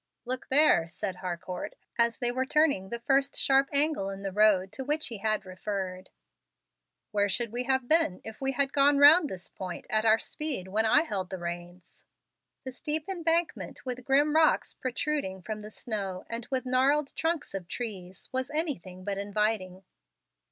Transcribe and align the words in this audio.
"Look 0.25 0.47
there," 0.47 0.87
said 0.87 1.17
Harcourt, 1.17 1.75
as 1.95 2.17
they 2.17 2.31
were 2.31 2.43
turning 2.43 2.89
the 2.89 2.97
first 3.01 3.39
sharp 3.39 3.69
angle 3.71 4.09
in 4.09 4.23
the 4.23 4.31
road 4.31 4.71
to 4.71 4.83
which 4.83 5.09
he 5.09 5.19
had 5.19 5.45
referred. 5.45 6.09
"Where 7.11 7.29
should 7.29 7.51
we 7.51 7.65
have 7.65 7.87
been 7.87 8.19
if 8.23 8.41
we 8.41 8.53
had 8.53 8.73
gone 8.73 8.97
round 8.97 9.29
this 9.29 9.47
point 9.47 9.85
at 9.91 10.03
our 10.03 10.17
speed 10.17 10.67
when 10.67 10.87
I 10.87 11.03
held 11.03 11.29
the 11.29 11.37
reins?" 11.37 12.03
The 12.63 12.71
steep 12.71 13.07
embankment, 13.07 13.85
with 13.85 14.03
grim 14.03 14.35
rocks 14.35 14.73
protruding 14.73 15.43
from 15.43 15.61
the 15.61 15.69
snow 15.69 16.25
and 16.31 16.47
with 16.47 16.65
gnarled 16.65 17.15
trunks 17.15 17.53
of 17.53 17.67
trees, 17.67 18.27
was 18.31 18.49
anything 18.49 19.03
but 19.03 19.19
inviting. 19.19 19.83